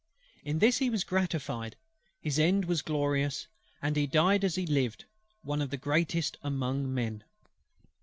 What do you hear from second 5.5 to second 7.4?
of the greatest among men.